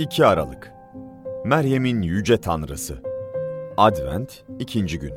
[0.00, 0.72] 2 Aralık
[1.44, 3.02] Meryem'in Yüce Tanrısı
[3.76, 4.84] Advent 2.
[4.86, 5.12] gün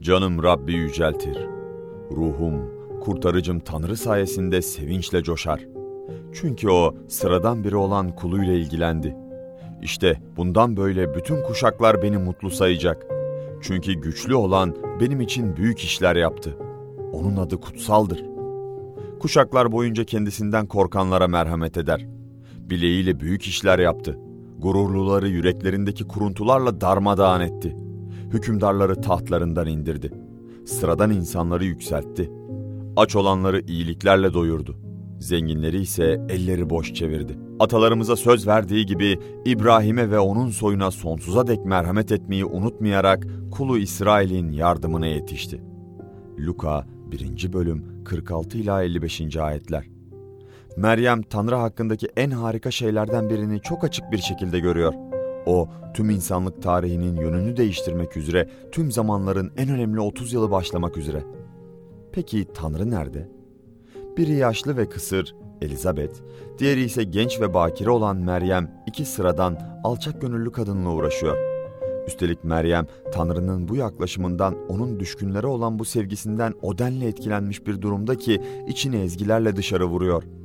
[0.00, 1.38] Canım Rabbi yüceltir.
[2.10, 2.70] Ruhum,
[3.00, 5.66] kurtarıcım Tanrı sayesinde sevinçle coşar.
[6.32, 9.16] Çünkü o sıradan biri olan kuluyla ilgilendi.
[9.82, 13.06] İşte bundan böyle bütün kuşaklar beni mutlu sayacak.
[13.62, 16.56] Çünkü güçlü olan benim için büyük işler yaptı.
[17.12, 18.24] Onun adı kutsaldır.
[19.20, 22.17] Kuşaklar boyunca kendisinden korkanlara merhamet eder.''
[22.70, 24.18] Bileğiyle büyük işler yaptı.
[24.58, 27.76] Gururluları yüreklerindeki kuruntularla darmadağın etti.
[28.32, 30.10] Hükümdarları tahtlarından indirdi.
[30.66, 32.30] Sıradan insanları yükseltti.
[32.96, 34.76] Aç olanları iyiliklerle doyurdu.
[35.20, 37.38] Zenginleri ise elleri boş çevirdi.
[37.60, 44.52] Atalarımıza söz verdiği gibi İbrahim'e ve onun soyuna sonsuza dek merhamet etmeyi unutmayarak kulu İsrail'in
[44.52, 45.62] yardımına yetişti.
[46.38, 47.52] Luka 1.
[47.52, 49.36] bölüm 46 ila 55.
[49.36, 49.97] ayetler.
[50.78, 54.94] Meryem Tanrı hakkındaki en harika şeylerden birini çok açık bir şekilde görüyor.
[55.46, 61.24] O tüm insanlık tarihinin yönünü değiştirmek üzere tüm zamanların en önemli 30 yılı başlamak üzere.
[62.12, 63.28] Peki Tanrı nerede?
[64.16, 66.14] Biri yaşlı ve kısır, Elizabeth,
[66.58, 71.36] diğeri ise genç ve bakire olan Meryem iki sıradan alçak gönüllü kadınla uğraşıyor.
[72.06, 78.16] Üstelik Meryem, Tanrı'nın bu yaklaşımından, onun düşkünlere olan bu sevgisinden o denli etkilenmiş bir durumda
[78.16, 80.37] ki içini ezgilerle dışarı vuruyor.''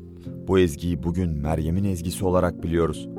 [0.47, 3.09] Bu ezgiyi bugün Meryem'in ezgisi olarak biliyoruz.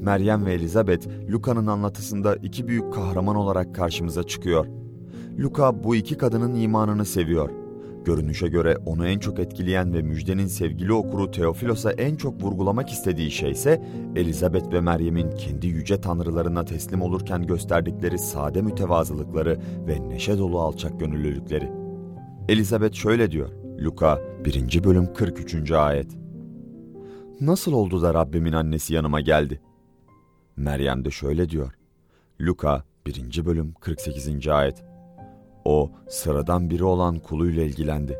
[0.00, 4.66] Meryem ve Elizabeth, Luka'nın anlatısında iki büyük kahraman olarak karşımıza çıkıyor.
[5.38, 7.50] Luka bu iki kadının imanını seviyor.
[8.04, 13.30] Görünüşe göre onu en çok etkileyen ve müjdenin sevgili okuru Teofilos'a en çok vurgulamak istediği
[13.30, 13.82] şey ise
[14.16, 21.00] Elizabeth ve Meryem'in kendi yüce tanrılarına teslim olurken gösterdikleri sade mütevazılıkları ve neşe dolu alçak
[21.00, 21.72] gönüllülükleri.
[22.48, 23.48] Elizabeth şöyle diyor,
[23.80, 24.84] Luka 1.
[24.84, 25.70] bölüm 43.
[25.72, 26.21] ayet.
[27.42, 29.60] Nasıl oldu da Rabbimin annesi yanıma geldi?
[30.56, 31.72] Meryem de şöyle diyor.
[32.40, 33.44] Luka 1.
[33.44, 34.48] bölüm 48.
[34.48, 34.84] ayet.
[35.64, 38.18] O sıradan biri olan kuluyla ilgilendi.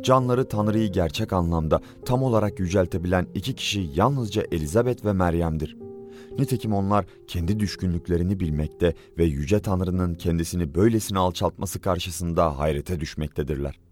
[0.00, 5.76] Canları Tanrı'yı gerçek anlamda tam olarak yüceltebilen iki kişi yalnızca Elizabeth ve Meryem'dir.
[6.38, 13.87] Nitekim onlar kendi düşkünlüklerini bilmekte ve Yüce Tanrı'nın kendisini böylesine alçaltması karşısında hayrete düşmektedirler.